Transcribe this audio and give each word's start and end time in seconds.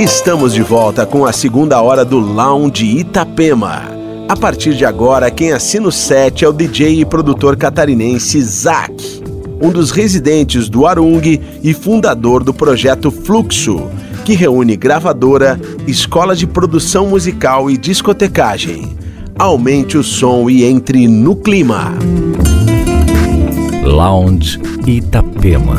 Estamos 0.00 0.54
de 0.54 0.62
volta 0.62 1.04
com 1.04 1.26
a 1.26 1.32
segunda 1.32 1.78
hora 1.82 2.06
do 2.06 2.18
Lounge 2.18 2.86
Itapema. 2.86 3.82
A 4.30 4.34
partir 4.34 4.74
de 4.74 4.86
agora, 4.86 5.30
quem 5.30 5.52
assina 5.52 5.88
o 5.88 5.92
set 5.92 6.42
é 6.42 6.48
o 6.48 6.54
DJ 6.54 7.02
e 7.02 7.04
produtor 7.04 7.54
catarinense 7.54 8.40
Zack, 8.40 9.22
um 9.60 9.68
dos 9.68 9.90
residentes 9.90 10.70
do 10.70 10.86
Arung 10.86 11.20
e 11.62 11.74
fundador 11.74 12.42
do 12.42 12.54
projeto 12.54 13.10
Fluxo, 13.10 13.90
que 14.24 14.32
reúne 14.32 14.74
gravadora, 14.74 15.60
escola 15.86 16.34
de 16.34 16.46
produção 16.46 17.08
musical 17.08 17.70
e 17.70 17.76
discotecagem. 17.76 18.96
Aumente 19.38 19.98
o 19.98 20.02
som 20.02 20.48
e 20.48 20.64
entre 20.64 21.06
no 21.08 21.36
clima. 21.36 21.92
Lounge 23.84 24.58
Itapema. 24.86 25.76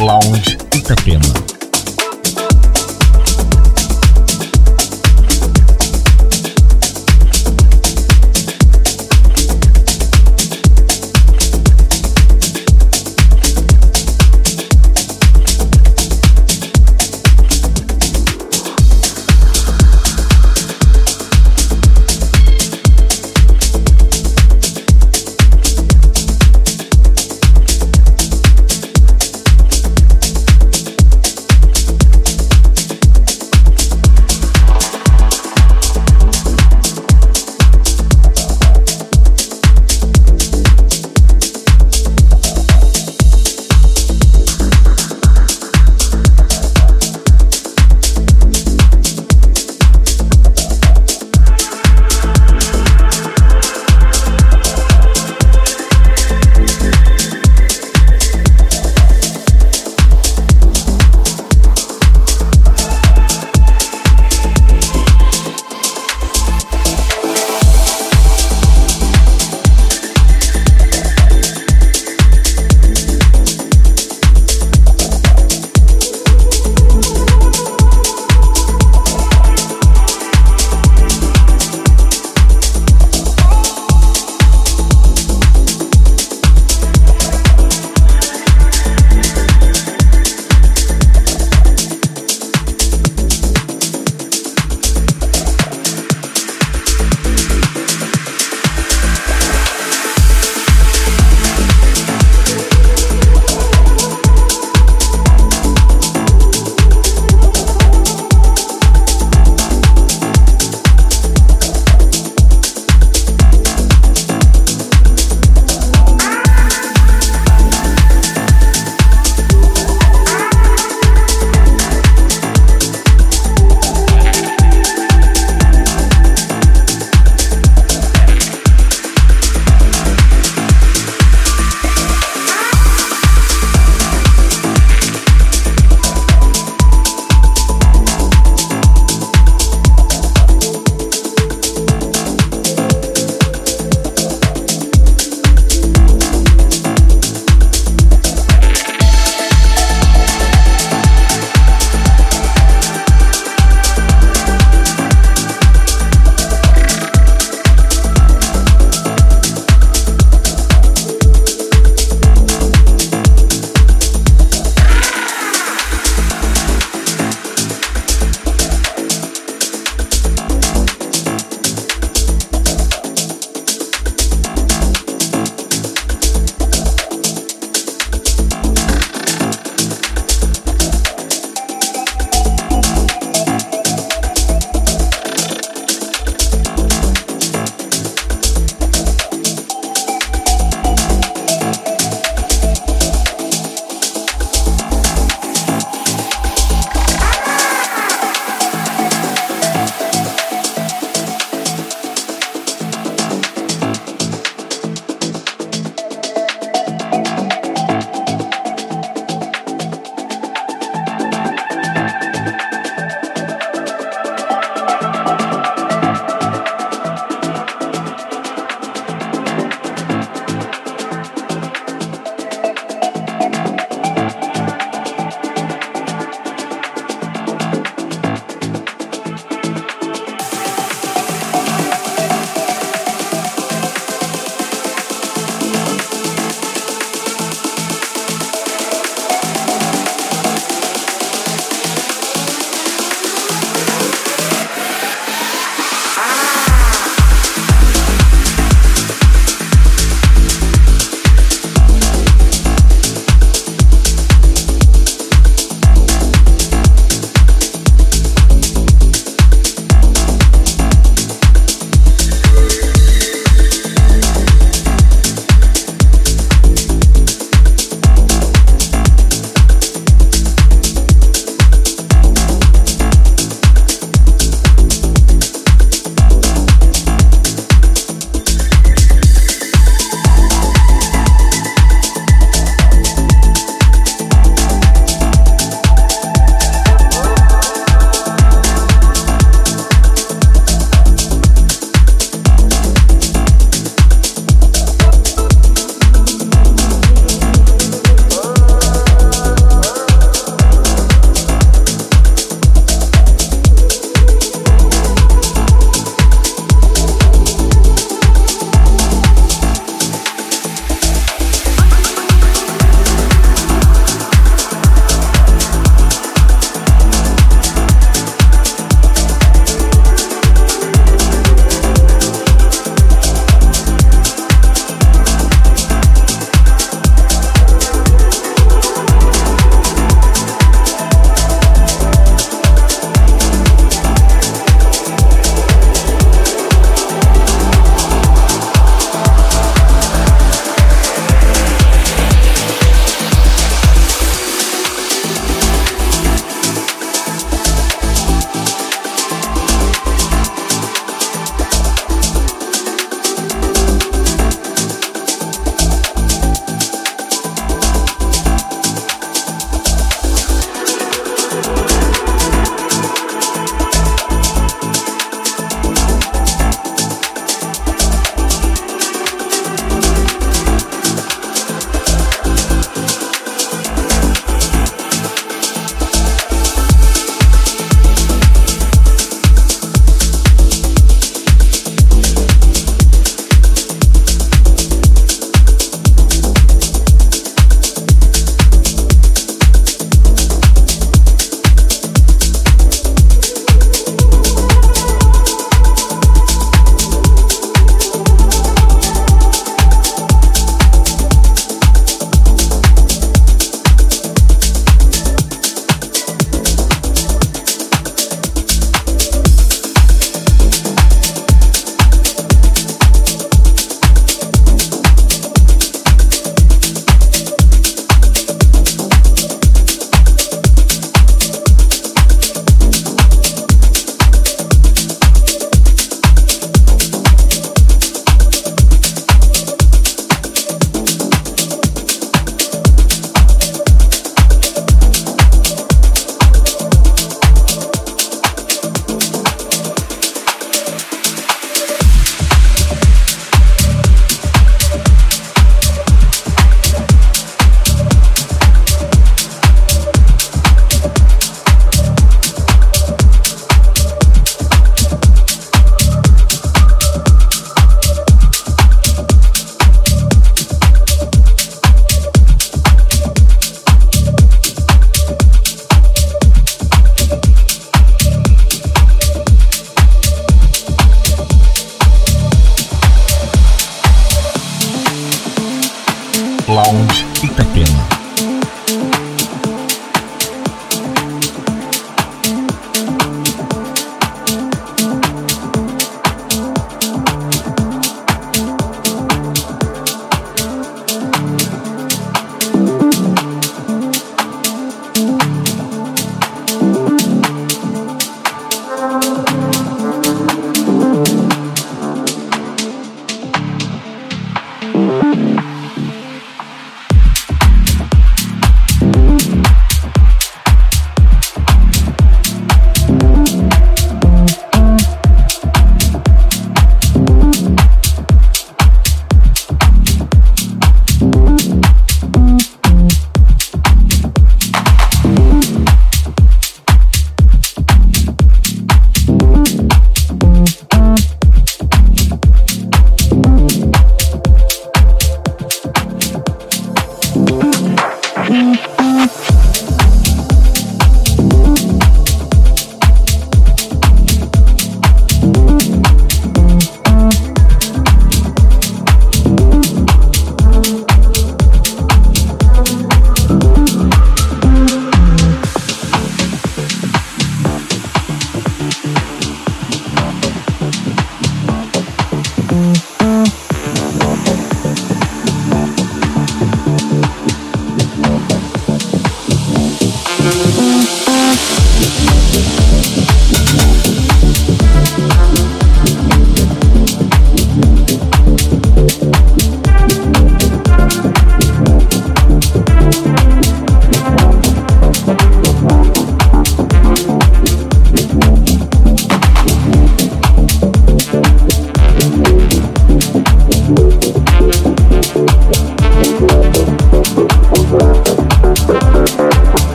Lounge 0.00 0.56
Itapema. 0.72 1.49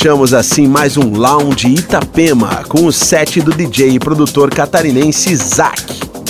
Fechamos 0.00 0.32
assim 0.32 0.66
mais 0.66 0.96
um 0.96 1.14
Lounge 1.14 1.68
Itapema 1.68 2.64
com 2.66 2.86
o 2.86 2.90
set 2.90 3.42
do 3.42 3.52
DJ 3.52 3.90
e 3.90 3.98
produtor 3.98 4.48
catarinense 4.48 5.36
Zack. 5.36 5.82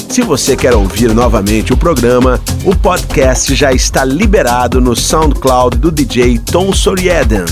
Se 0.09 0.23
você 0.23 0.57
quer 0.57 0.75
ouvir 0.75 1.14
novamente 1.14 1.73
o 1.73 1.77
programa, 1.77 2.41
o 2.64 2.75
podcast 2.75 3.55
já 3.55 3.73
está 3.73 4.05
liberado 4.05 4.81
no 4.81 4.97
SoundCloud 4.97 5.79
do 5.79 5.93
DJ 5.93 6.41
Tom 6.41 6.73
Sorieden. 6.73 7.45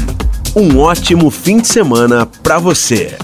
Um 0.56 0.80
ótimo 0.80 1.30
fim 1.30 1.60
de 1.60 1.68
semana 1.68 2.26
para 2.26 2.58
você. 2.58 3.16